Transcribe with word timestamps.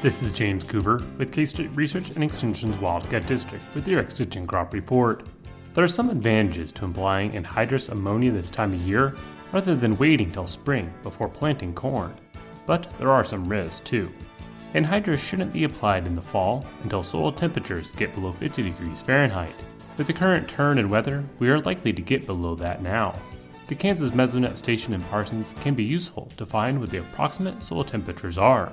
This 0.00 0.22
is 0.22 0.30
James 0.30 0.64
Coover 0.64 1.00
with 1.18 1.32
K 1.32 1.44
State 1.44 1.74
Research 1.74 2.10
and 2.10 2.22
Extension's 2.22 2.78
Wildcat 2.78 3.26
District 3.26 3.64
with 3.74 3.88
your 3.88 3.98
Extension 3.98 4.46
Crop 4.46 4.72
Report. 4.72 5.26
There 5.74 5.82
are 5.82 5.88
some 5.88 6.08
advantages 6.08 6.70
to 6.74 6.84
applying 6.84 7.32
anhydrous 7.32 7.88
ammonia 7.88 8.30
this 8.30 8.48
time 8.48 8.72
of 8.74 8.80
year 8.82 9.16
rather 9.50 9.74
than 9.74 9.98
waiting 9.98 10.30
till 10.30 10.46
spring 10.46 10.94
before 11.02 11.28
planting 11.28 11.74
corn. 11.74 12.14
But 12.64 12.88
there 12.98 13.10
are 13.10 13.24
some 13.24 13.48
risks 13.48 13.80
too. 13.80 14.08
Anhydrous 14.74 15.18
shouldn't 15.18 15.52
be 15.52 15.64
applied 15.64 16.06
in 16.06 16.14
the 16.14 16.22
fall 16.22 16.64
until 16.84 17.02
soil 17.02 17.32
temperatures 17.32 17.90
get 17.90 18.14
below 18.14 18.30
50 18.30 18.62
degrees 18.62 19.02
Fahrenheit. 19.02 19.50
With 19.96 20.06
the 20.06 20.12
current 20.12 20.48
turn 20.48 20.78
in 20.78 20.88
weather, 20.88 21.24
we 21.40 21.50
are 21.50 21.58
likely 21.58 21.92
to 21.92 22.02
get 22.02 22.24
below 22.24 22.54
that 22.54 22.82
now. 22.82 23.18
The 23.66 23.74
Kansas 23.74 24.12
Mesonet 24.12 24.58
station 24.58 24.94
in 24.94 25.02
Parsons 25.02 25.56
can 25.60 25.74
be 25.74 25.82
useful 25.82 26.30
to 26.36 26.46
find 26.46 26.78
what 26.78 26.90
the 26.90 27.00
approximate 27.00 27.64
soil 27.64 27.82
temperatures 27.82 28.38
are. 28.38 28.70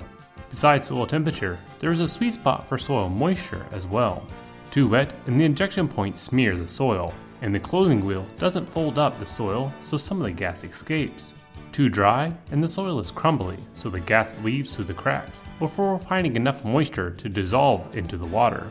Besides 0.56 0.88
soil 0.88 1.06
temperature, 1.06 1.58
there 1.80 1.90
is 1.90 2.00
a 2.00 2.08
sweet 2.08 2.32
spot 2.32 2.66
for 2.66 2.78
soil 2.78 3.10
moisture 3.10 3.66
as 3.72 3.86
well. 3.86 4.26
Too 4.70 4.88
wet 4.88 5.12
and 5.26 5.38
the 5.38 5.44
injection 5.44 5.86
points 5.86 6.22
smear 6.22 6.56
the 6.56 6.66
soil, 6.66 7.12
and 7.42 7.54
the 7.54 7.60
closing 7.60 8.06
wheel 8.06 8.24
doesn't 8.38 8.64
fold 8.64 8.98
up 8.98 9.18
the 9.18 9.26
soil 9.26 9.70
so 9.82 9.98
some 9.98 10.18
of 10.18 10.24
the 10.24 10.32
gas 10.32 10.64
escapes. 10.64 11.34
Too 11.72 11.90
dry 11.90 12.32
and 12.52 12.64
the 12.64 12.68
soil 12.68 12.98
is 13.00 13.10
crumbly 13.10 13.58
so 13.74 13.90
the 13.90 14.00
gas 14.00 14.34
leaves 14.42 14.74
through 14.74 14.86
the 14.86 14.94
cracks 14.94 15.42
before 15.58 15.98
finding 15.98 16.36
enough 16.36 16.64
moisture 16.64 17.10
to 17.10 17.28
dissolve 17.28 17.94
into 17.94 18.16
the 18.16 18.24
water. 18.24 18.66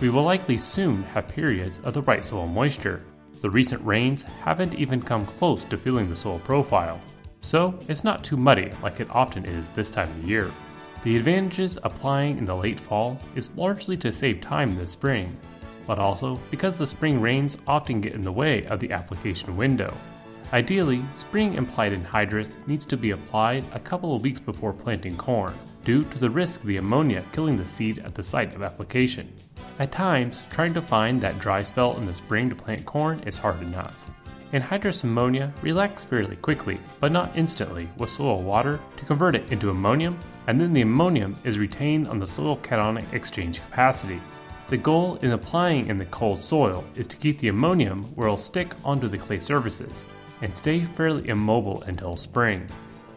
We 0.00 0.10
will 0.10 0.24
likely 0.24 0.58
soon 0.58 1.04
have 1.14 1.28
periods 1.28 1.78
of 1.84 1.94
the 1.94 2.02
right 2.02 2.24
soil 2.24 2.48
moisture. 2.48 3.04
The 3.42 3.50
recent 3.50 3.86
rains 3.86 4.24
haven't 4.42 4.74
even 4.74 5.00
come 5.00 5.24
close 5.24 5.62
to 5.66 5.78
filling 5.78 6.10
the 6.10 6.16
soil 6.16 6.40
profile, 6.40 7.00
so 7.42 7.78
it's 7.86 8.02
not 8.02 8.24
too 8.24 8.36
muddy 8.36 8.72
like 8.82 8.98
it 8.98 9.08
often 9.12 9.44
is 9.44 9.70
this 9.70 9.88
time 9.88 10.10
of 10.10 10.28
year. 10.28 10.50
The 11.08 11.16
advantages 11.16 11.78
applying 11.84 12.36
in 12.36 12.44
the 12.44 12.54
late 12.54 12.78
fall 12.78 13.16
is 13.34 13.50
largely 13.56 13.96
to 13.96 14.12
save 14.12 14.42
time 14.42 14.72
in 14.72 14.76
the 14.76 14.86
spring, 14.86 15.34
but 15.86 15.98
also 15.98 16.38
because 16.50 16.76
the 16.76 16.86
spring 16.86 17.22
rains 17.22 17.56
often 17.66 18.02
get 18.02 18.12
in 18.12 18.24
the 18.24 18.30
way 18.30 18.66
of 18.66 18.78
the 18.78 18.92
application 18.92 19.56
window. 19.56 19.96
Ideally, 20.52 21.00
spring 21.14 21.54
implied 21.54 21.94
anhydrous 21.94 22.58
needs 22.66 22.84
to 22.84 22.98
be 22.98 23.12
applied 23.12 23.64
a 23.72 23.80
couple 23.80 24.14
of 24.14 24.20
weeks 24.20 24.38
before 24.38 24.74
planting 24.74 25.16
corn, 25.16 25.54
due 25.82 26.04
to 26.04 26.18
the 26.18 26.28
risk 26.28 26.60
of 26.60 26.66
the 26.66 26.76
ammonia 26.76 27.24
killing 27.32 27.56
the 27.56 27.66
seed 27.66 28.00
at 28.00 28.14
the 28.14 28.22
site 28.22 28.54
of 28.54 28.62
application. 28.62 29.32
At 29.78 29.90
times, 29.90 30.42
trying 30.50 30.74
to 30.74 30.82
find 30.82 31.22
that 31.22 31.38
dry 31.38 31.62
spell 31.62 31.96
in 31.96 32.04
the 32.04 32.12
spring 32.12 32.50
to 32.50 32.54
plant 32.54 32.84
corn 32.84 33.20
is 33.20 33.38
hard 33.38 33.62
enough. 33.62 34.10
Anhydrous 34.52 35.04
ammonia 35.04 35.52
reacts 35.60 36.04
fairly 36.04 36.36
quickly, 36.36 36.78
but 37.00 37.12
not 37.12 37.36
instantly, 37.36 37.88
with 37.98 38.10
soil 38.10 38.42
water 38.42 38.80
to 38.96 39.04
convert 39.04 39.34
it 39.34 39.50
into 39.52 39.70
ammonium 39.70 40.18
and 40.48 40.58
then 40.58 40.72
the 40.72 40.80
ammonium 40.80 41.36
is 41.44 41.58
retained 41.58 42.08
on 42.08 42.18
the 42.18 42.26
soil 42.26 42.56
cationic 42.56 43.12
exchange 43.12 43.60
capacity. 43.60 44.18
The 44.70 44.78
goal 44.78 45.16
in 45.20 45.32
applying 45.32 45.88
in 45.88 45.98
the 45.98 46.06
cold 46.06 46.42
soil 46.42 46.84
is 46.96 47.06
to 47.08 47.18
keep 47.18 47.38
the 47.38 47.48
ammonium 47.48 48.04
where 48.14 48.28
it'll 48.28 48.38
stick 48.38 48.72
onto 48.82 49.08
the 49.08 49.18
clay 49.18 49.40
surfaces 49.40 50.06
and 50.40 50.56
stay 50.56 50.80
fairly 50.80 51.28
immobile 51.28 51.82
until 51.82 52.16
spring. 52.16 52.66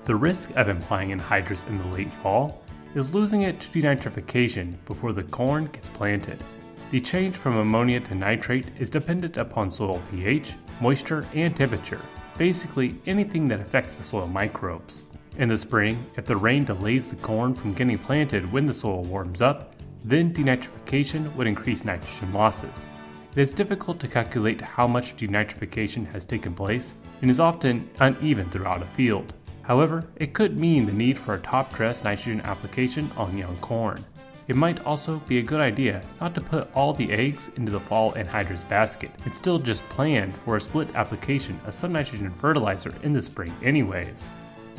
The 0.03 0.15
risk 0.15 0.51
of 0.57 0.67
applying 0.67 1.17
anhydrous 1.17 1.65
in 1.69 1.81
the 1.81 1.87
late 1.87 2.11
fall 2.11 2.61
is 2.95 3.13
losing 3.13 3.43
it 3.43 3.61
to 3.61 3.69
denitrification 3.69 4.75
before 4.83 5.13
the 5.13 5.23
corn 5.23 5.69
gets 5.71 5.87
planted. 5.87 6.43
The 6.89 6.99
change 6.99 7.37
from 7.37 7.55
ammonia 7.55 8.01
to 8.01 8.15
nitrate 8.15 8.67
is 8.77 8.89
dependent 8.89 9.37
upon 9.37 9.71
soil 9.71 10.01
pH, 10.11 10.55
moisture, 10.81 11.25
and 11.33 11.55
temperature, 11.55 12.01
basically 12.37 12.95
anything 13.05 13.47
that 13.47 13.59
affects 13.59 13.93
the 13.93 14.03
soil 14.03 14.27
microbes. 14.27 15.03
In 15.37 15.47
the 15.47 15.57
spring, 15.57 16.05
if 16.15 16.25
the 16.25 16.35
rain 16.35 16.65
delays 16.65 17.07
the 17.07 17.15
corn 17.17 17.53
from 17.53 17.73
getting 17.73 17.97
planted 17.97 18.51
when 18.51 18.65
the 18.65 18.73
soil 18.73 19.03
warms 19.03 19.41
up, 19.41 19.75
then 20.03 20.33
denitrification 20.33 21.33
would 21.35 21.47
increase 21.47 21.85
nitrogen 21.85 22.33
losses. 22.33 22.87
It 23.35 23.41
is 23.41 23.53
difficult 23.53 23.99
to 24.01 24.07
calculate 24.07 24.59
how 24.59 24.87
much 24.87 25.15
denitrification 25.15 26.11
has 26.11 26.25
taken 26.25 26.53
place 26.53 26.93
and 27.21 27.31
is 27.31 27.39
often 27.39 27.89
uneven 27.99 28.49
throughout 28.49 28.81
a 28.81 28.85
field. 28.85 29.31
However, 29.61 30.03
it 30.17 30.33
could 30.33 30.59
mean 30.59 30.85
the 30.85 30.91
need 30.91 31.17
for 31.17 31.35
a 31.35 31.39
top 31.39 31.73
dress 31.73 32.03
nitrogen 32.03 32.41
application 32.41 33.09
on 33.15 33.37
young 33.37 33.55
corn. 33.57 34.03
It 34.51 34.57
might 34.57 34.85
also 34.85 35.19
be 35.29 35.37
a 35.37 35.41
good 35.41 35.61
idea 35.61 36.03
not 36.19 36.35
to 36.35 36.41
put 36.41 36.75
all 36.75 36.91
the 36.91 37.09
eggs 37.09 37.49
into 37.55 37.71
the 37.71 37.79
fall 37.79 38.11
anhydrous 38.15 38.67
basket 38.67 39.09
and 39.23 39.31
still 39.31 39.57
just 39.57 39.87
plan 39.87 40.29
for 40.29 40.57
a 40.57 40.59
split 40.59 40.93
application 40.93 41.57
of 41.65 41.73
some 41.73 41.93
nitrogen 41.93 42.31
fertilizer 42.31 42.93
in 43.01 43.13
the 43.13 43.21
spring, 43.21 43.53
anyways. 43.63 44.29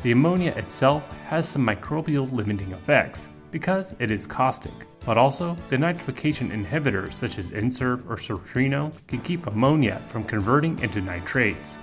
The 0.03 0.11
ammonia 0.11 0.51
itself 0.57 1.11
has 1.23 1.49
some 1.49 1.65
microbial 1.65 2.31
limiting 2.31 2.71
effects 2.71 3.27
because 3.49 3.95
it 3.97 4.11
is 4.11 4.27
caustic, 4.27 4.73
but 5.07 5.17
also 5.17 5.57
the 5.69 5.77
nitrification 5.77 6.51
inhibitors 6.51 7.13
such 7.13 7.39
as 7.39 7.51
N-Serve 7.51 8.07
or 8.07 8.17
Citrino 8.17 8.93
can 9.07 9.21
keep 9.21 9.47
ammonia 9.47 9.99
from 10.05 10.23
converting 10.23 10.77
into 10.83 11.01
nitrates. 11.01 11.79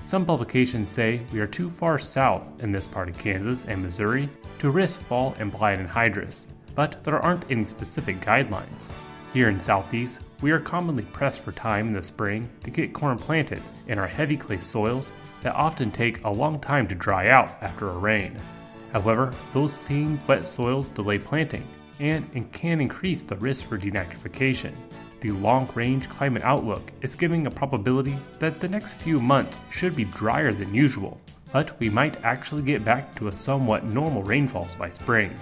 Some 0.00 0.24
publications 0.24 0.88
say 0.88 1.20
we 1.30 1.40
are 1.40 1.46
too 1.46 1.68
far 1.68 1.98
south 1.98 2.62
in 2.62 2.72
this 2.72 2.88
part 2.88 3.10
of 3.10 3.18
Kansas 3.18 3.66
and 3.66 3.82
Missouri 3.82 4.30
to 4.60 4.70
risk 4.70 5.02
fall 5.02 5.36
implied 5.38 5.78
anhydrous, 5.78 6.46
but 6.74 7.02
there 7.04 7.20
aren't 7.20 7.50
any 7.50 7.64
specific 7.64 8.20
guidelines. 8.20 8.90
Here 9.32 9.48
in 9.48 9.58
Southeast, 9.58 10.20
we 10.42 10.50
are 10.52 10.60
commonly 10.60 11.02
pressed 11.02 11.40
for 11.40 11.52
time 11.52 11.88
in 11.88 11.94
the 11.94 12.02
spring 12.02 12.48
to 12.62 12.70
get 12.70 12.92
corn 12.92 13.18
planted 13.18 13.62
in 13.88 13.98
our 13.98 14.06
heavy 14.06 14.36
clay 14.36 14.60
soils 14.60 15.12
that 15.42 15.54
often 15.54 15.90
take 15.90 16.22
a 16.24 16.30
long 16.30 16.60
time 16.60 16.86
to 16.88 16.94
dry 16.94 17.28
out 17.28 17.50
after 17.60 17.88
a 17.88 17.98
rain. 17.98 18.36
However, 18.92 19.34
those 19.52 19.72
same 19.72 20.20
wet 20.28 20.46
soils 20.46 20.88
delay 20.88 21.18
planting 21.18 21.66
and, 21.98 22.52
can 22.52 22.80
increase 22.80 23.22
the 23.22 23.36
risk 23.36 23.66
for 23.66 23.78
denitrification. 23.78 24.72
The 25.20 25.32
long 25.32 25.68
range 25.74 26.08
climate 26.08 26.44
outlook 26.44 26.92
is 27.00 27.16
giving 27.16 27.46
a 27.46 27.50
probability 27.50 28.16
that 28.38 28.60
the 28.60 28.68
next 28.68 28.96
few 28.96 29.18
months 29.18 29.58
should 29.70 29.96
be 29.96 30.04
drier 30.04 30.52
than 30.52 30.74
usual, 30.74 31.18
but 31.52 31.78
we 31.80 31.88
might 31.88 32.24
actually 32.24 32.62
get 32.62 32.84
back 32.84 33.14
to 33.16 33.28
a 33.28 33.32
somewhat 33.32 33.84
normal 33.84 34.22
rainfalls 34.22 34.74
by 34.74 34.90
spring. 34.90 35.34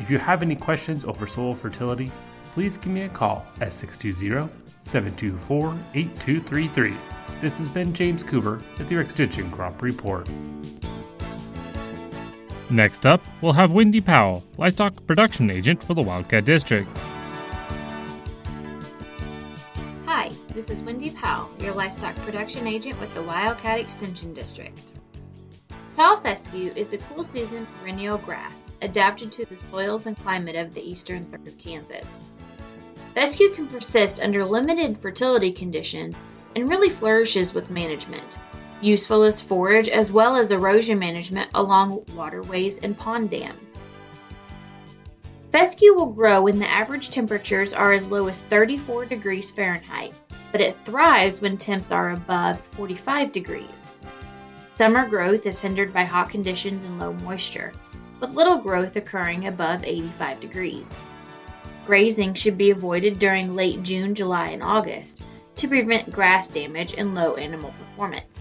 If 0.00 0.10
you 0.10 0.18
have 0.18 0.42
any 0.42 0.56
questions 0.56 1.04
over 1.04 1.26
soil 1.26 1.54
fertility, 1.54 2.10
please 2.52 2.78
give 2.78 2.92
me 2.92 3.02
a 3.02 3.08
call 3.08 3.46
at 3.60 3.72
620 3.72 4.50
724 4.80 5.74
8233. 5.94 6.94
This 7.40 7.58
has 7.58 7.68
been 7.68 7.94
James 7.94 8.24
Coover 8.24 8.62
with 8.78 8.90
your 8.90 9.00
Extension 9.00 9.50
Crop 9.50 9.80
Report. 9.82 10.28
Next 12.70 13.06
up, 13.06 13.20
we'll 13.40 13.52
have 13.52 13.70
Wendy 13.70 14.00
Powell, 14.00 14.44
Livestock 14.56 15.06
Production 15.06 15.50
Agent 15.50 15.82
for 15.84 15.94
the 15.94 16.02
Wildcat 16.02 16.44
District. 16.44 16.88
Hi, 20.06 20.30
this 20.54 20.70
is 20.70 20.82
Wendy 20.82 21.10
Powell, 21.10 21.50
your 21.60 21.74
Livestock 21.74 22.16
Production 22.16 22.66
Agent 22.66 22.98
with 23.00 23.14
the 23.14 23.22
Wildcat 23.22 23.78
Extension 23.78 24.34
District. 24.34 24.92
Tall 25.94 26.16
fescue 26.16 26.72
is 26.74 26.92
a 26.92 26.98
cool 26.98 27.24
season 27.24 27.66
perennial 27.80 28.18
grass 28.18 28.63
adapted 28.84 29.32
to 29.32 29.44
the 29.46 29.56
soils 29.56 30.06
and 30.06 30.16
climate 30.16 30.56
of 30.56 30.74
the 30.74 30.82
eastern 30.82 31.24
third 31.24 31.46
of 31.48 31.58
Kansas. 31.58 32.16
Fescue 33.14 33.50
can 33.50 33.66
persist 33.66 34.20
under 34.20 34.44
limited 34.44 34.98
fertility 34.98 35.52
conditions 35.52 36.20
and 36.54 36.68
really 36.68 36.90
flourishes 36.90 37.54
with 37.54 37.70
management. 37.70 38.38
Useful 38.80 39.22
as 39.22 39.40
forage 39.40 39.88
as 39.88 40.12
well 40.12 40.36
as 40.36 40.50
erosion 40.50 40.98
management 40.98 41.50
along 41.54 42.04
waterways 42.14 42.78
and 42.78 42.98
pond 42.98 43.30
dams. 43.30 43.78
Fescue 45.52 45.94
will 45.94 46.06
grow 46.06 46.42
when 46.42 46.58
the 46.58 46.68
average 46.68 47.10
temperatures 47.10 47.72
are 47.72 47.92
as 47.92 48.08
low 48.08 48.26
as 48.26 48.40
34 48.40 49.06
degrees 49.06 49.52
Fahrenheit, 49.52 50.12
but 50.50 50.60
it 50.60 50.76
thrives 50.84 51.40
when 51.40 51.56
temps 51.56 51.92
are 51.92 52.10
above 52.10 52.60
45 52.72 53.32
degrees. 53.32 53.86
Summer 54.68 55.08
growth 55.08 55.46
is 55.46 55.60
hindered 55.60 55.92
by 55.92 56.02
hot 56.02 56.28
conditions 56.28 56.82
and 56.82 56.98
low 56.98 57.12
moisture, 57.12 57.72
with 58.24 58.36
little 58.36 58.58
growth 58.58 58.96
occurring 58.96 59.46
above 59.46 59.84
85 59.84 60.40
degrees. 60.40 60.98
Grazing 61.86 62.32
should 62.32 62.56
be 62.56 62.70
avoided 62.70 63.18
during 63.18 63.54
late 63.54 63.82
June, 63.82 64.14
July, 64.14 64.48
and 64.48 64.62
August 64.62 65.22
to 65.56 65.68
prevent 65.68 66.10
grass 66.10 66.48
damage 66.48 66.94
and 66.96 67.14
low 67.14 67.34
animal 67.34 67.74
performance. 67.78 68.40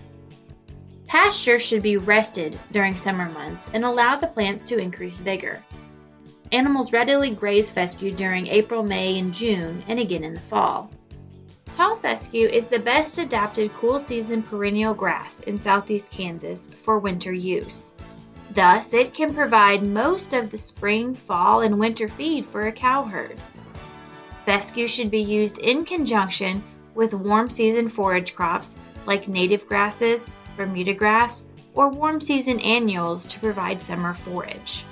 Pasture 1.06 1.60
should 1.60 1.84
be 1.84 1.98
rested 1.98 2.58
during 2.72 2.96
summer 2.96 3.30
months 3.32 3.68
and 3.74 3.84
allow 3.84 4.16
the 4.16 4.28
plants 4.28 4.64
to 4.66 4.78
increase 4.78 5.20
vigor. 5.20 5.62
Animals 6.54 6.94
readily 6.94 7.32
graze 7.32 7.70
fescue 7.70 8.14
during 8.14 8.48
April, 8.48 8.84
May, 8.84 9.20
and 9.20 9.34
June, 9.34 9.84
and 9.88 10.00
again 10.00 10.24
in 10.24 10.34
the 10.34 10.40
fall. 10.40 10.90
Tall 11.72 11.98
fescue 11.98 12.48
is 12.48 12.68
the 12.68 12.80
best 12.80 13.18
adapted 13.18 13.74
cool 13.74 14.00
season 14.00 14.44
perennial 14.44 14.94
grass 14.94 15.42
in 15.42 15.60
southeast 15.60 16.10
Kansas 16.10 16.70
for 16.84 17.00
winter 17.00 17.34
use. 17.34 17.93
Thus, 18.54 18.94
it 18.94 19.16
can 19.16 19.34
provide 19.34 19.82
most 19.82 20.34
of 20.34 20.52
the 20.52 20.60
spring, 20.60 21.16
fall, 21.16 21.62
and 21.62 21.80
winter 21.80 22.08
feed 22.08 22.46
for 22.46 22.68
a 22.68 22.72
cow 22.72 23.04
herd. 23.04 23.40
Fescue 24.46 24.88
should 24.88 25.10
be 25.10 25.22
used 25.22 25.58
in 25.58 25.86
conjunction 25.86 26.64
with 26.94 27.16
warm 27.16 27.50
season 27.50 27.90
forage 27.90 28.36
crops 28.36 28.76
like 29.08 29.28
native 29.28 29.68
grasses, 29.68 30.28
Bermuda 30.56 30.94
grass, 30.94 31.44
or 31.74 31.90
warm 31.90 32.22
season 32.22 32.60
annuals 32.60 33.26
to 33.26 33.40
provide 33.40 33.82
summer 33.82 34.14
forage. 34.14 34.84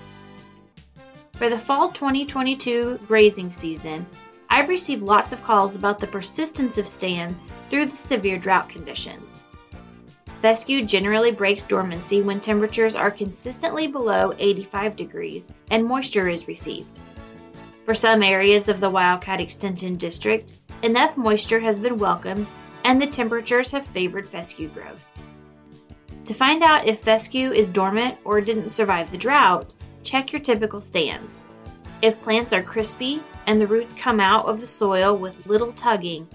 For 1.33 1.47
the 1.47 1.59
fall 1.59 1.89
2022 1.89 3.01
grazing 3.07 3.51
season, 3.51 4.07
I've 4.49 4.69
received 4.69 5.03
lots 5.03 5.33
of 5.33 5.43
calls 5.43 5.75
about 5.75 5.99
the 5.99 6.07
persistence 6.07 6.79
of 6.79 6.87
stands 6.87 7.39
through 7.69 7.85
the 7.85 7.95
severe 7.95 8.39
drought 8.39 8.69
conditions. 8.69 9.45
Fescue 10.41 10.83
generally 10.83 11.31
breaks 11.31 11.61
dormancy 11.61 12.23
when 12.23 12.39
temperatures 12.39 12.95
are 12.95 13.11
consistently 13.11 13.85
below 13.85 14.33
85 14.39 14.95
degrees 14.95 15.47
and 15.69 15.85
moisture 15.85 16.27
is 16.27 16.47
received. 16.47 16.99
For 17.85 17.93
some 17.93 18.23
areas 18.23 18.67
of 18.67 18.79
the 18.79 18.89
Wildcat 18.89 19.39
Extension 19.39 19.97
District, 19.97 20.53
enough 20.81 21.15
moisture 21.15 21.59
has 21.59 21.79
been 21.79 21.99
welcomed 21.99 22.47
and 22.83 22.99
the 22.99 23.05
temperatures 23.05 23.69
have 23.69 23.85
favored 23.85 24.27
fescue 24.27 24.67
growth. 24.69 25.07
To 26.25 26.33
find 26.33 26.63
out 26.63 26.87
if 26.87 27.01
fescue 27.01 27.51
is 27.51 27.67
dormant 27.67 28.17
or 28.25 28.41
didn't 28.41 28.69
survive 28.69 29.11
the 29.11 29.19
drought, 29.19 29.75
check 30.01 30.33
your 30.33 30.41
typical 30.41 30.81
stands. 30.81 31.43
If 32.01 32.19
plants 32.23 32.51
are 32.51 32.63
crispy 32.63 33.21
and 33.45 33.61
the 33.61 33.67
roots 33.67 33.93
come 33.93 34.19
out 34.19 34.47
of 34.47 34.59
the 34.59 34.65
soil 34.65 35.15
with 35.15 35.45
little 35.45 35.71
tugging, 35.73 36.27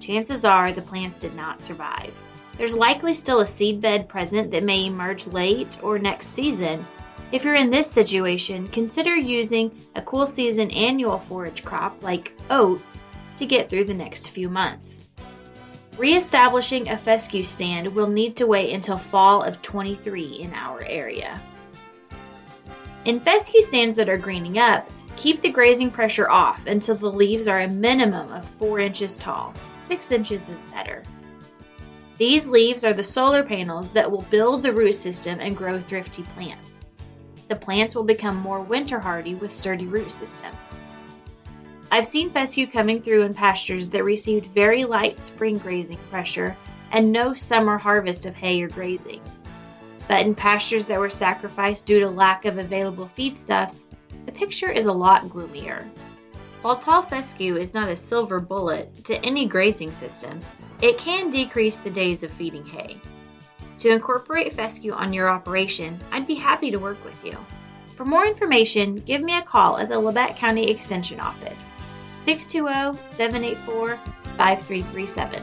chances 0.00 0.44
are 0.44 0.70
the 0.70 0.82
plants 0.82 1.18
did 1.18 1.34
not 1.34 1.62
survive. 1.62 2.12
There's 2.56 2.76
likely 2.76 3.14
still 3.14 3.40
a 3.40 3.46
seed 3.46 3.80
bed 3.80 4.08
present 4.08 4.52
that 4.52 4.62
may 4.62 4.86
emerge 4.86 5.26
late 5.26 5.78
or 5.82 5.98
next 5.98 6.28
season. 6.28 6.84
If 7.32 7.44
you're 7.44 7.56
in 7.56 7.70
this 7.70 7.90
situation, 7.90 8.68
consider 8.68 9.16
using 9.16 9.72
a 9.96 10.02
cool 10.02 10.26
season 10.26 10.70
annual 10.70 11.18
forage 11.18 11.64
crop 11.64 12.02
like 12.02 12.32
oats 12.50 13.02
to 13.36 13.46
get 13.46 13.68
through 13.68 13.84
the 13.84 13.94
next 13.94 14.28
few 14.28 14.48
months. 14.48 15.08
Re-establishing 15.96 16.88
a 16.88 16.96
fescue 16.96 17.42
stand 17.42 17.94
will 17.94 18.08
need 18.08 18.36
to 18.36 18.46
wait 18.46 18.72
until 18.72 18.98
fall 18.98 19.42
of 19.42 19.62
23 19.62 20.40
in 20.40 20.52
our 20.52 20.82
area. 20.82 21.40
In 23.04 23.20
fescue 23.20 23.62
stands 23.62 23.96
that 23.96 24.08
are 24.08 24.16
greening 24.16 24.58
up, 24.58 24.88
keep 25.16 25.40
the 25.40 25.50
grazing 25.50 25.90
pressure 25.90 26.30
off 26.30 26.66
until 26.66 26.94
the 26.94 27.10
leaves 27.10 27.48
are 27.48 27.60
a 27.60 27.68
minimum 27.68 28.32
of 28.32 28.44
4 28.60 28.78
inches 28.80 29.16
tall. 29.16 29.54
6 29.86 30.10
inches 30.10 30.48
is 30.48 30.64
better. 30.66 31.02
These 32.16 32.46
leaves 32.46 32.84
are 32.84 32.92
the 32.92 33.02
solar 33.02 33.42
panels 33.42 33.90
that 33.92 34.10
will 34.10 34.22
build 34.22 34.62
the 34.62 34.72
root 34.72 34.94
system 34.94 35.40
and 35.40 35.56
grow 35.56 35.80
thrifty 35.80 36.22
plants. 36.34 36.84
The 37.48 37.56
plants 37.56 37.94
will 37.94 38.04
become 38.04 38.36
more 38.36 38.60
winter 38.60 39.00
hardy 39.00 39.34
with 39.34 39.52
sturdy 39.52 39.86
root 39.86 40.12
systems. 40.12 40.56
I've 41.90 42.06
seen 42.06 42.30
fescue 42.30 42.68
coming 42.68 43.02
through 43.02 43.22
in 43.22 43.34
pastures 43.34 43.88
that 43.90 44.04
received 44.04 44.46
very 44.46 44.84
light 44.84 45.18
spring 45.18 45.58
grazing 45.58 45.98
pressure 46.10 46.56
and 46.92 47.10
no 47.10 47.34
summer 47.34 47.78
harvest 47.78 48.26
of 48.26 48.36
hay 48.36 48.62
or 48.62 48.68
grazing. 48.68 49.20
But 50.06 50.24
in 50.24 50.34
pastures 50.34 50.86
that 50.86 51.00
were 51.00 51.10
sacrificed 51.10 51.86
due 51.86 52.00
to 52.00 52.08
lack 52.08 52.44
of 52.44 52.58
available 52.58 53.10
feedstuffs, 53.18 53.84
the 54.26 54.32
picture 54.32 54.70
is 54.70 54.86
a 54.86 54.92
lot 54.92 55.28
gloomier. 55.28 55.84
While 56.64 56.76
tall 56.76 57.02
fescue 57.02 57.58
is 57.58 57.74
not 57.74 57.90
a 57.90 57.94
silver 57.94 58.40
bullet 58.40 59.04
to 59.04 59.22
any 59.22 59.46
grazing 59.46 59.92
system, 59.92 60.40
it 60.80 60.96
can 60.96 61.28
decrease 61.28 61.78
the 61.78 61.90
days 61.90 62.22
of 62.22 62.30
feeding 62.30 62.64
hay. 62.64 62.96
To 63.80 63.90
incorporate 63.90 64.54
fescue 64.54 64.92
on 64.92 65.12
your 65.12 65.28
operation, 65.28 66.00
I'd 66.10 66.26
be 66.26 66.36
happy 66.36 66.70
to 66.70 66.78
work 66.78 67.04
with 67.04 67.22
you. 67.22 67.36
For 67.98 68.06
more 68.06 68.24
information, 68.24 68.96
give 68.96 69.20
me 69.20 69.36
a 69.36 69.42
call 69.42 69.76
at 69.76 69.90
the 69.90 69.96
Labette 69.96 70.36
County 70.36 70.70
Extension 70.70 71.20
Office, 71.20 71.70
620 72.22 72.96
784 73.14 73.98
5337. 74.38 75.42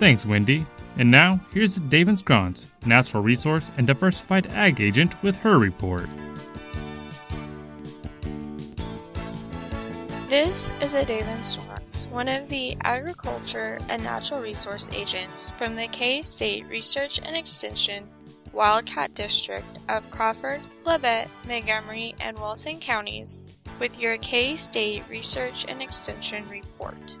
Thanks, 0.00 0.26
Wendy. 0.26 0.66
And 0.96 1.08
now, 1.08 1.38
here's 1.54 1.78
Adaven 1.78 2.20
Scronce, 2.20 2.66
Natural 2.84 3.22
Resource 3.22 3.70
and 3.76 3.86
Diversified 3.86 4.48
Ag 4.48 4.80
Agent, 4.80 5.22
with 5.22 5.36
her 5.36 5.60
report. 5.60 6.08
This 10.32 10.72
is 10.80 10.94
Adaven 10.94 11.44
Scronce, 11.44 12.08
one 12.08 12.26
of 12.26 12.48
the 12.48 12.74
Agriculture 12.84 13.78
and 13.90 14.02
Natural 14.02 14.40
Resource 14.40 14.88
Agents 14.90 15.50
from 15.58 15.76
the 15.76 15.88
K-State 15.88 16.66
Research 16.68 17.20
and 17.22 17.36
Extension 17.36 18.08
Wildcat 18.50 19.12
District 19.12 19.78
of 19.90 20.10
Crawford, 20.10 20.62
Labette, 20.86 21.28
Montgomery, 21.46 22.14
and 22.18 22.38
Wilson 22.38 22.80
counties 22.80 23.42
with 23.78 23.98
your 23.98 24.16
K-State 24.16 25.02
Research 25.10 25.66
and 25.68 25.82
Extension 25.82 26.48
report. 26.48 27.18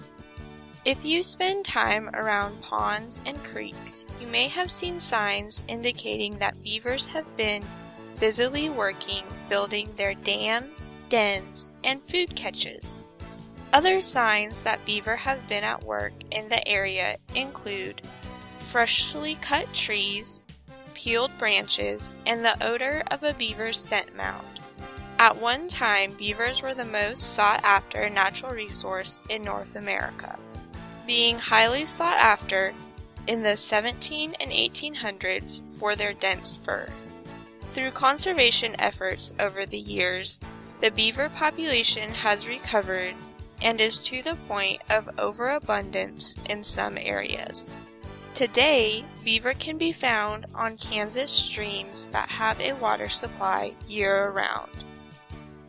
If 0.86 1.04
you 1.04 1.22
spend 1.22 1.66
time 1.66 2.08
around 2.14 2.62
ponds 2.62 3.20
and 3.26 3.44
creeks, 3.44 4.06
you 4.22 4.26
may 4.28 4.48
have 4.48 4.70
seen 4.70 4.98
signs 4.98 5.64
indicating 5.68 6.38
that 6.38 6.62
beavers 6.62 7.08
have 7.08 7.36
been 7.36 7.62
busily 8.18 8.70
working 8.70 9.24
building 9.50 9.90
their 9.96 10.14
dams, 10.14 10.92
dens, 11.12 11.70
and 11.84 12.02
food 12.02 12.34
catches. 12.34 13.02
Other 13.74 14.00
signs 14.00 14.62
that 14.62 14.82
beaver 14.86 15.14
have 15.14 15.46
been 15.46 15.62
at 15.62 15.84
work 15.84 16.14
in 16.30 16.48
the 16.48 16.66
area 16.66 17.18
include 17.34 18.00
freshly 18.58 19.34
cut 19.34 19.70
trees, 19.74 20.42
peeled 20.94 21.30
branches, 21.36 22.16
and 22.24 22.42
the 22.42 22.56
odor 22.64 23.02
of 23.10 23.22
a 23.22 23.34
beaver's 23.34 23.78
scent 23.78 24.16
mound. 24.16 24.58
At 25.18 25.36
one 25.36 25.68
time, 25.68 26.12
beavers 26.14 26.62
were 26.62 26.72
the 26.72 26.86
most 26.86 27.34
sought 27.34 27.60
after 27.62 28.08
natural 28.08 28.52
resource 28.52 29.20
in 29.28 29.44
North 29.44 29.76
America, 29.76 30.38
being 31.06 31.38
highly 31.38 31.84
sought 31.84 32.16
after 32.16 32.72
in 33.26 33.42
the 33.42 33.58
17 33.58 34.34
and 34.40 34.50
1800s 34.50 35.78
for 35.78 35.94
their 35.94 36.14
dense 36.14 36.56
fur. 36.56 36.88
Through 37.72 37.90
conservation 37.90 38.74
efforts 38.78 39.34
over 39.38 39.66
the 39.66 39.78
years, 39.78 40.40
the 40.82 40.90
beaver 40.90 41.28
population 41.28 42.10
has 42.10 42.48
recovered 42.48 43.14
and 43.62 43.80
is 43.80 44.00
to 44.00 44.20
the 44.22 44.34
point 44.48 44.82
of 44.90 45.08
overabundance 45.16 46.34
in 46.50 46.64
some 46.64 46.98
areas. 46.98 47.72
Today, 48.34 49.04
beaver 49.22 49.54
can 49.54 49.78
be 49.78 49.92
found 49.92 50.44
on 50.52 50.76
Kansas 50.76 51.30
streams 51.30 52.08
that 52.08 52.28
have 52.28 52.60
a 52.60 52.72
water 52.72 53.08
supply 53.08 53.72
year 53.86 54.30
round. 54.30 54.72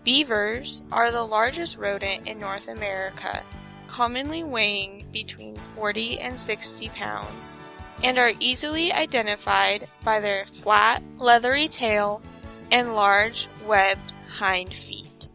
Beavers 0.04 0.81
are 0.92 1.12
the 1.12 1.24
largest 1.24 1.77
rodent 1.77 2.27
in 2.27 2.39
North 2.39 2.68
America, 2.68 3.44
commonly 3.86 4.44
weighing 4.44 5.06
between 5.12 5.56
40 5.57 6.21
and 6.21 6.39
60 6.39 6.89
pounds, 6.89 7.56
and 8.01 8.18
are 8.18 8.31
easily 8.39 8.92
identified 8.92 9.88
by 10.04 10.19
their 10.19 10.45
flat, 10.45 11.04
leathery 11.19 11.68
tail 11.68 12.24
and 12.71 12.95
large, 12.95 13.48
webbed 13.68 14.13
hind 14.33 14.73
feet 14.73 15.29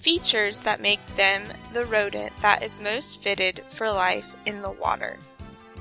features 0.00 0.60
that 0.60 0.80
make 0.80 1.04
them 1.16 1.42
the 1.72 1.84
rodent 1.84 2.32
that 2.40 2.62
is 2.62 2.80
most 2.80 3.22
fitted 3.22 3.62
for 3.68 3.90
life 3.90 4.34
in 4.46 4.62
the 4.62 4.70
water. 4.70 5.18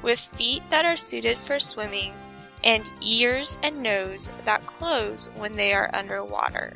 With 0.01 0.19
feet 0.19 0.61
that 0.69 0.85
are 0.85 0.97
suited 0.97 1.37
for 1.37 1.59
swimming 1.59 2.13
and 2.63 2.89
ears 3.01 3.57
and 3.63 3.81
nose 3.81 4.29
that 4.43 4.65
close 4.65 5.29
when 5.35 5.55
they 5.55 5.73
are 5.73 5.89
underwater. 5.93 6.73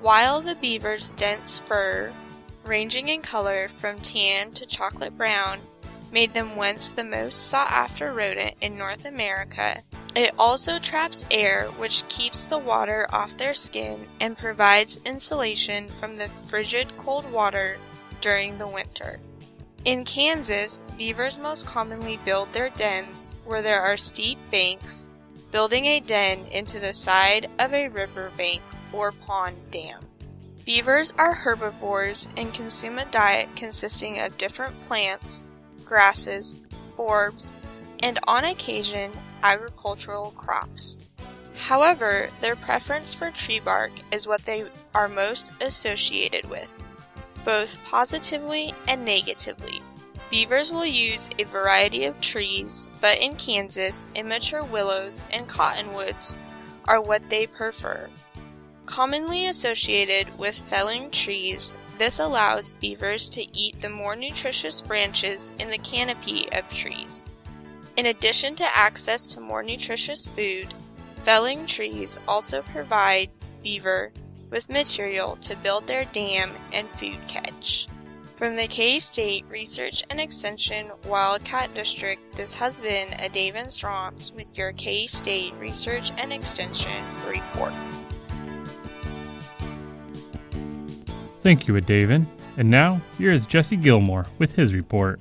While 0.00 0.40
the 0.40 0.56
beaver's 0.56 1.12
dense 1.12 1.60
fur, 1.60 2.12
ranging 2.64 3.08
in 3.08 3.22
color 3.22 3.68
from 3.68 4.00
tan 4.00 4.50
to 4.52 4.66
chocolate 4.66 5.16
brown, 5.16 5.60
made 6.10 6.34
them 6.34 6.56
once 6.56 6.90
the 6.90 7.04
most 7.04 7.48
sought 7.48 7.70
after 7.70 8.12
rodent 8.12 8.54
in 8.60 8.76
North 8.76 9.04
America, 9.04 9.82
it 10.16 10.34
also 10.38 10.78
traps 10.78 11.26
air 11.30 11.66
which 11.76 12.08
keeps 12.08 12.44
the 12.44 12.58
water 12.58 13.06
off 13.10 13.36
their 13.36 13.52
skin 13.52 14.06
and 14.18 14.38
provides 14.38 14.98
insulation 15.04 15.88
from 15.88 16.16
the 16.16 16.28
frigid 16.46 16.88
cold 16.96 17.30
water 17.30 17.76
during 18.22 18.56
the 18.56 18.66
winter. 18.66 19.20
In 19.84 20.04
Kansas, 20.04 20.82
beavers 20.96 21.38
most 21.38 21.66
commonly 21.66 22.18
build 22.24 22.52
their 22.52 22.70
dens 22.70 23.36
where 23.44 23.62
there 23.62 23.82
are 23.82 23.96
steep 23.96 24.38
banks, 24.50 25.10
building 25.52 25.84
a 25.84 26.00
den 26.00 26.46
into 26.46 26.80
the 26.80 26.92
side 26.92 27.48
of 27.58 27.74
a 27.74 27.88
river 27.88 28.32
bank 28.36 28.62
or 28.92 29.12
pond 29.12 29.56
dam. 29.70 30.02
Beavers 30.64 31.12
are 31.18 31.34
herbivores 31.34 32.30
and 32.36 32.52
consume 32.52 32.98
a 32.98 33.04
diet 33.04 33.48
consisting 33.54 34.18
of 34.18 34.38
different 34.38 34.80
plants, 34.82 35.46
grasses, 35.84 36.58
forbs, 36.96 37.56
and 38.00 38.18
on 38.26 38.44
occasion 38.44 39.12
agricultural 39.46 40.32
crops. 40.32 41.04
However, 41.54 42.30
their 42.40 42.56
preference 42.56 43.14
for 43.14 43.30
tree 43.30 43.60
bark 43.60 43.92
is 44.10 44.26
what 44.26 44.42
they 44.42 44.64
are 44.92 45.06
most 45.06 45.52
associated 45.60 46.50
with, 46.50 46.72
both 47.44 47.82
positively 47.84 48.74
and 48.88 49.04
negatively. 49.04 49.80
Beavers 50.30 50.72
will 50.72 50.84
use 50.84 51.30
a 51.38 51.44
variety 51.44 52.06
of 52.06 52.20
trees, 52.20 52.90
but 53.00 53.18
in 53.18 53.36
Kansas, 53.36 54.08
immature 54.16 54.64
willows 54.64 55.22
and 55.30 55.48
cottonwoods 55.48 56.36
are 56.86 57.00
what 57.00 57.30
they 57.30 57.46
prefer. 57.46 58.10
Commonly 58.84 59.46
associated 59.46 60.36
with 60.36 60.58
felling 60.58 61.12
trees, 61.12 61.72
this 61.98 62.18
allows 62.18 62.74
beavers 62.74 63.30
to 63.30 63.46
eat 63.56 63.80
the 63.80 63.88
more 63.88 64.16
nutritious 64.16 64.80
branches 64.80 65.52
in 65.60 65.68
the 65.68 65.78
canopy 65.78 66.50
of 66.50 66.68
trees. 66.68 67.28
In 67.96 68.06
addition 68.06 68.54
to 68.56 68.76
access 68.76 69.26
to 69.28 69.40
more 69.40 69.62
nutritious 69.62 70.26
food, 70.26 70.72
Felling 71.22 71.66
trees 71.66 72.20
also 72.28 72.62
provide 72.62 73.30
beaver 73.62 74.12
with 74.50 74.68
material 74.68 75.36
to 75.36 75.56
build 75.56 75.86
their 75.86 76.04
dam 76.04 76.50
and 76.72 76.86
food 76.88 77.18
catch. 77.26 77.88
From 78.36 78.54
the 78.54 78.66
K-State 78.66 79.46
Research 79.48 80.04
and 80.10 80.20
Extension 80.20 80.90
Wildcat 81.06 81.72
District, 81.74 82.20
this 82.36 82.54
has 82.54 82.82
been 82.82 83.08
Adaven 83.08 83.68
Scronce 83.68 84.30
with 84.36 84.58
your 84.58 84.72
K-State 84.72 85.54
Research 85.58 86.12
and 86.18 86.34
Extension 86.34 87.02
report. 87.26 87.72
Thank 91.40 91.66
you, 91.66 91.74
Adaven. 91.74 92.26
And 92.58 92.70
now, 92.70 93.00
here 93.16 93.32
is 93.32 93.46
Jesse 93.46 93.76
Gilmore 93.76 94.26
with 94.38 94.52
his 94.52 94.74
report. 94.74 95.18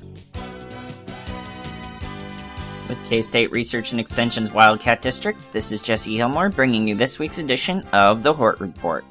With 2.88 3.04
K 3.10 3.24
State 3.24 3.52
Research 3.52 3.92
and 3.94 4.00
Extension's 4.00 4.52
Wildcat 4.52 5.02
District, 5.02 5.52
this 5.52 5.72
is 5.72 5.82
Jesse 5.82 6.18
Gilmore 6.18 6.50
bringing 6.50 6.88
you 6.88 6.94
this 6.94 7.18
week's 7.18 7.40
edition 7.40 7.82
of 7.94 8.22
the 8.22 8.32
Hort 8.32 8.60
Report. 8.60 9.04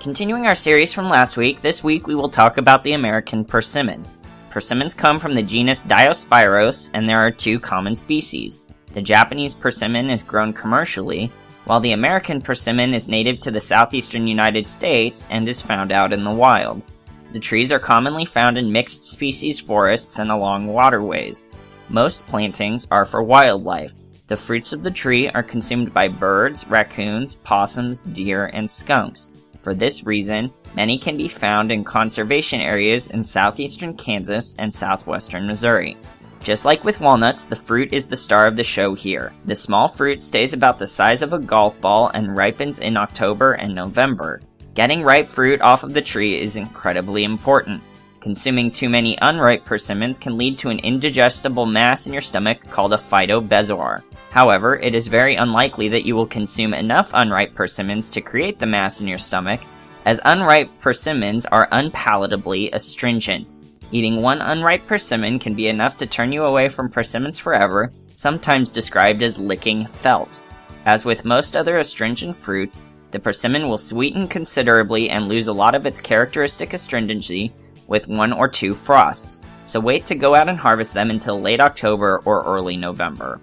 Continuing 0.00 0.46
our 0.46 0.54
series 0.56 0.92
from 0.92 1.08
last 1.08 1.36
week, 1.36 1.60
this 1.60 1.84
week 1.84 2.08
we 2.08 2.16
will 2.16 2.28
talk 2.28 2.56
about 2.56 2.82
the 2.82 2.94
American 2.94 3.44
persimmon. 3.44 4.04
Persimmons 4.50 4.94
come 4.94 5.20
from 5.20 5.34
the 5.34 5.42
genus 5.44 5.84
Diospyros, 5.84 6.90
and 6.92 7.08
there 7.08 7.24
are 7.24 7.30
two 7.30 7.60
common 7.60 7.94
species. 7.94 8.62
The 8.94 9.02
Japanese 9.02 9.54
persimmon 9.54 10.10
is 10.10 10.24
grown 10.24 10.52
commercially, 10.52 11.30
while 11.66 11.78
the 11.78 11.92
American 11.92 12.40
persimmon 12.40 12.94
is 12.94 13.06
native 13.06 13.38
to 13.40 13.52
the 13.52 13.60
southeastern 13.60 14.26
United 14.26 14.66
States 14.66 15.28
and 15.30 15.48
is 15.48 15.62
found 15.62 15.92
out 15.92 16.12
in 16.12 16.24
the 16.24 16.32
wild. 16.32 16.84
The 17.32 17.38
trees 17.38 17.70
are 17.70 17.78
commonly 17.78 18.24
found 18.24 18.58
in 18.58 18.72
mixed 18.72 19.04
species 19.04 19.60
forests 19.60 20.18
and 20.18 20.32
along 20.32 20.66
waterways. 20.66 21.44
Most 21.90 22.24
plantings 22.28 22.86
are 22.92 23.04
for 23.04 23.20
wildlife. 23.20 23.94
The 24.28 24.36
fruits 24.36 24.72
of 24.72 24.84
the 24.84 24.92
tree 24.92 25.28
are 25.28 25.42
consumed 25.42 25.92
by 25.92 26.06
birds, 26.06 26.64
raccoons, 26.68 27.34
possums, 27.34 28.02
deer, 28.02 28.46
and 28.46 28.70
skunks. 28.70 29.32
For 29.60 29.74
this 29.74 30.06
reason, 30.06 30.52
many 30.76 30.98
can 30.98 31.16
be 31.16 31.26
found 31.26 31.72
in 31.72 31.82
conservation 31.82 32.60
areas 32.60 33.08
in 33.08 33.24
southeastern 33.24 33.96
Kansas 33.96 34.54
and 34.56 34.72
southwestern 34.72 35.48
Missouri. 35.48 35.96
Just 36.44 36.64
like 36.64 36.84
with 36.84 37.00
walnuts, 37.00 37.44
the 37.44 37.56
fruit 37.56 37.92
is 37.92 38.06
the 38.06 38.16
star 38.16 38.46
of 38.46 38.54
the 38.54 38.62
show 38.62 38.94
here. 38.94 39.32
The 39.46 39.56
small 39.56 39.88
fruit 39.88 40.22
stays 40.22 40.52
about 40.52 40.78
the 40.78 40.86
size 40.86 41.22
of 41.22 41.32
a 41.32 41.40
golf 41.40 41.78
ball 41.80 42.12
and 42.14 42.36
ripens 42.36 42.78
in 42.78 42.96
October 42.96 43.54
and 43.54 43.74
November. 43.74 44.40
Getting 44.74 45.02
ripe 45.02 45.26
fruit 45.26 45.60
off 45.60 45.82
of 45.82 45.92
the 45.92 46.00
tree 46.00 46.40
is 46.40 46.54
incredibly 46.54 47.24
important. 47.24 47.82
Consuming 48.20 48.70
too 48.70 48.90
many 48.90 49.16
unripe 49.22 49.64
persimmons 49.64 50.18
can 50.18 50.36
lead 50.36 50.58
to 50.58 50.68
an 50.68 50.78
indigestible 50.80 51.64
mass 51.64 52.06
in 52.06 52.12
your 52.12 52.20
stomach 52.20 52.58
called 52.68 52.92
a 52.92 52.96
phytobezoar. 52.96 54.02
However, 54.28 54.76
it 54.76 54.94
is 54.94 55.08
very 55.08 55.36
unlikely 55.36 55.88
that 55.88 56.04
you 56.04 56.14
will 56.14 56.26
consume 56.26 56.74
enough 56.74 57.12
unripe 57.14 57.54
persimmons 57.54 58.10
to 58.10 58.20
create 58.20 58.58
the 58.58 58.66
mass 58.66 59.00
in 59.00 59.08
your 59.08 59.18
stomach, 59.18 59.60
as 60.04 60.20
unripe 60.26 60.68
persimmons 60.80 61.46
are 61.46 61.66
unpalatably 61.72 62.68
astringent. 62.74 63.56
Eating 63.90 64.20
one 64.20 64.42
unripe 64.42 64.86
persimmon 64.86 65.38
can 65.38 65.54
be 65.54 65.68
enough 65.68 65.96
to 65.96 66.06
turn 66.06 66.30
you 66.30 66.44
away 66.44 66.68
from 66.68 66.90
persimmons 66.90 67.38
forever, 67.38 67.90
sometimes 68.12 68.70
described 68.70 69.22
as 69.22 69.40
licking 69.40 69.86
felt. 69.86 70.42
As 70.84 71.06
with 71.06 71.24
most 71.24 71.56
other 71.56 71.78
astringent 71.78 72.36
fruits, 72.36 72.82
the 73.12 73.18
persimmon 73.18 73.66
will 73.66 73.78
sweeten 73.78 74.28
considerably 74.28 75.08
and 75.08 75.26
lose 75.26 75.48
a 75.48 75.52
lot 75.52 75.74
of 75.74 75.86
its 75.86 76.00
characteristic 76.02 76.74
astringency 76.74 77.52
with 77.90 78.08
one 78.08 78.32
or 78.32 78.48
two 78.48 78.72
frosts, 78.72 79.42
so 79.64 79.78
wait 79.78 80.06
to 80.06 80.14
go 80.14 80.34
out 80.34 80.48
and 80.48 80.56
harvest 80.56 80.94
them 80.94 81.10
until 81.10 81.38
late 81.38 81.60
October 81.60 82.22
or 82.24 82.42
early 82.44 82.78
November. 82.78 83.38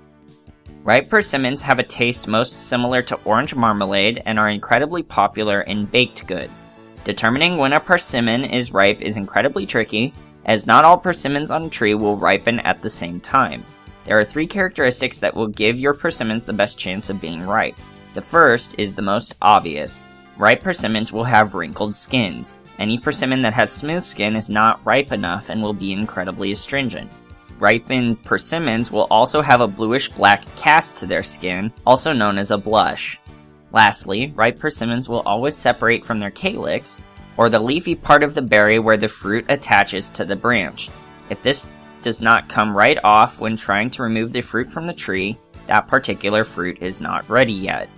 Ripe 0.83 1.09
persimmons 1.09 1.61
have 1.61 1.79
a 1.79 1.83
taste 1.83 2.27
most 2.27 2.69
similar 2.69 3.01
to 3.03 3.19
orange 3.25 3.53
marmalade 3.53 4.23
and 4.25 4.39
are 4.39 4.49
incredibly 4.49 5.03
popular 5.03 5.61
in 5.61 5.85
baked 5.85 6.25
goods. 6.27 6.65
Determining 7.03 7.57
when 7.57 7.73
a 7.73 7.79
persimmon 7.79 8.45
is 8.45 8.71
ripe 8.71 9.01
is 9.01 9.17
incredibly 9.17 9.65
tricky, 9.65 10.13
as 10.45 10.65
not 10.65 10.85
all 10.85 10.97
persimmons 10.97 11.51
on 11.51 11.65
a 11.65 11.69
tree 11.69 11.93
will 11.93 12.15
ripen 12.15 12.61
at 12.61 12.81
the 12.81 12.89
same 12.89 13.19
time. 13.19 13.65
There 14.05 14.17
are 14.17 14.23
three 14.23 14.47
characteristics 14.47 15.17
that 15.17 15.35
will 15.35 15.47
give 15.47 15.77
your 15.77 15.93
persimmons 15.93 16.45
the 16.45 16.53
best 16.53 16.79
chance 16.79 17.09
of 17.09 17.19
being 17.19 17.45
ripe. 17.45 17.75
The 18.13 18.21
first 18.21 18.79
is 18.79 18.95
the 18.95 19.01
most 19.01 19.35
obvious. 19.41 20.05
Ripe 20.37 20.61
persimmons 20.61 21.11
will 21.11 21.25
have 21.25 21.53
wrinkled 21.53 21.93
skins. 21.93 22.57
Any 22.79 22.99
persimmon 22.99 23.41
that 23.41 23.53
has 23.53 23.71
smooth 23.71 24.03
skin 24.03 24.35
is 24.35 24.49
not 24.49 24.85
ripe 24.85 25.11
enough 25.11 25.49
and 25.49 25.61
will 25.61 25.73
be 25.73 25.93
incredibly 25.93 26.51
astringent. 26.51 27.11
Ripened 27.59 28.23
persimmons 28.23 28.91
will 28.91 29.07
also 29.09 29.41
have 29.41 29.61
a 29.61 29.67
bluish 29.67 30.09
black 30.09 30.43
cast 30.55 30.97
to 30.97 31.07
their 31.07 31.23
skin, 31.23 31.73
also 31.85 32.13
known 32.13 32.37
as 32.37 32.51
a 32.51 32.57
blush. 32.57 33.19
Lastly, 33.71 34.31
ripe 34.35 34.59
persimmons 34.59 35.09
will 35.09 35.21
always 35.21 35.57
separate 35.57 36.05
from 36.05 36.19
their 36.19 36.31
calyx, 36.31 37.01
or 37.35 37.49
the 37.49 37.59
leafy 37.59 37.95
part 37.95 38.23
of 38.23 38.35
the 38.35 38.41
berry 38.41 38.79
where 38.79 38.97
the 38.97 39.07
fruit 39.07 39.45
attaches 39.49 40.09
to 40.09 40.25
the 40.25 40.35
branch. 40.35 40.89
If 41.29 41.41
this 41.41 41.67
does 42.03 42.21
not 42.21 42.47
come 42.47 42.77
right 42.77 42.99
off 43.03 43.39
when 43.39 43.57
trying 43.57 43.89
to 43.91 44.03
remove 44.03 44.33
the 44.33 44.41
fruit 44.41 44.69
from 44.69 44.85
the 44.85 44.93
tree, 44.93 45.37
that 45.65 45.87
particular 45.87 46.43
fruit 46.43 46.77
is 46.81 47.01
not 47.01 47.27
ready 47.29 47.53
yet. 47.53 47.89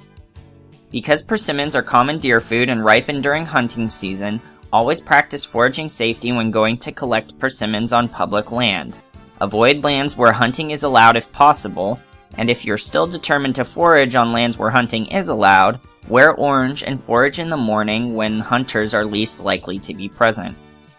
Because 0.89 1.21
persimmons 1.21 1.75
are 1.75 1.83
common 1.83 2.17
deer 2.17 2.39
food 2.39 2.69
and 2.69 2.83
ripen 2.83 3.21
during 3.21 3.45
hunting 3.45 3.89
season, 3.89 4.41
always 4.71 5.01
practice 5.01 5.45
foraging 5.45 5.89
safety 5.89 6.31
when 6.31 6.51
going 6.51 6.77
to 6.77 6.91
collect 6.91 7.37
persimmons 7.39 7.93
on 7.93 8.09
public 8.09 8.51
land. 8.51 8.95
Avoid 9.41 9.83
lands 9.83 10.17
where 10.17 10.31
hunting 10.31 10.71
is 10.71 10.83
allowed 10.83 11.15
if 11.15 11.31
possible, 11.31 11.99
and 12.37 12.49
if 12.49 12.65
you're 12.65 12.77
still 12.77 13.07
determined 13.07 13.55
to 13.55 13.65
forage 13.65 14.15
on 14.15 14.33
lands 14.33 14.57
where 14.57 14.69
hunting 14.69 15.07
is 15.07 15.29
allowed, 15.29 15.79
wear 16.07 16.33
orange 16.33 16.83
and 16.83 17.01
forage 17.01 17.39
in 17.39 17.49
the 17.49 17.57
morning 17.57 18.15
when 18.15 18.39
hunters 18.39 18.93
are 18.93 19.05
least 19.05 19.43
likely 19.43 19.79
to 19.79 19.93
be 19.93 20.09
present. 20.09 20.55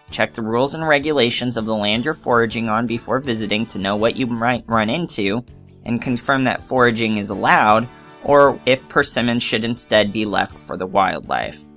Check 0.09 0.33
the 0.33 0.41
rules 0.41 0.73
and 0.73 0.85
regulations 0.85 1.55
of 1.55 1.65
the 1.65 1.75
land 1.75 2.03
you're 2.03 2.13
foraging 2.13 2.67
on 2.67 2.85
before 2.85 3.19
visiting 3.19 3.65
to 3.67 3.79
know 3.79 3.95
what 3.95 4.17
you 4.17 4.27
might 4.27 4.67
run 4.67 4.89
into, 4.89 5.45
and 5.85 6.01
confirm 6.01 6.43
that 6.43 6.63
foraging 6.63 7.17
is 7.17 7.29
allowed 7.29 7.87
or 8.23 8.59
if 8.65 8.87
persimmons 8.87 9.41
should 9.41 9.63
instead 9.63 10.13
be 10.13 10.25
left 10.25 10.57
for 10.57 10.77
the 10.77 10.85
wildlife. 10.85 11.70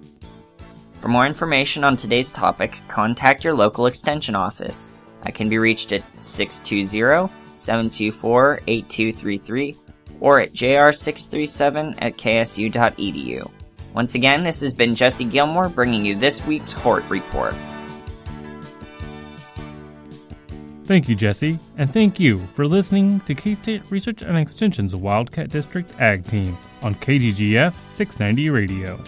For 1.04 1.10
more 1.10 1.26
information 1.26 1.84
on 1.84 1.98
today's 1.98 2.30
topic, 2.30 2.80
contact 2.88 3.44
your 3.44 3.52
local 3.52 3.84
extension 3.84 4.34
office. 4.34 4.88
I 5.22 5.32
can 5.32 5.50
be 5.50 5.58
reached 5.58 5.92
at 5.92 6.02
620 6.24 7.30
724 7.56 8.60
8233 8.66 9.76
or 10.20 10.40
at 10.40 10.54
jr637 10.54 11.98
at 11.98 12.16
ksu.edu. 12.16 13.50
Once 13.92 14.14
again, 14.14 14.42
this 14.42 14.62
has 14.62 14.72
been 14.72 14.94
Jesse 14.94 15.26
Gilmore 15.26 15.68
bringing 15.68 16.06
you 16.06 16.14
this 16.14 16.46
week's 16.46 16.72
Hort 16.72 17.06
Report. 17.10 17.54
Thank 20.86 21.10
you, 21.10 21.14
Jesse, 21.14 21.58
and 21.76 21.92
thank 21.92 22.18
you 22.18 22.38
for 22.54 22.66
listening 22.66 23.20
to 23.26 23.34
K 23.34 23.54
State 23.54 23.82
Research 23.90 24.22
and 24.22 24.38
Extension's 24.38 24.96
Wildcat 24.96 25.50
District 25.50 25.90
Ag 26.00 26.26
Team 26.26 26.56
on 26.80 26.94
KGGF 26.94 27.74
690 27.90 28.48
Radio. 28.48 28.98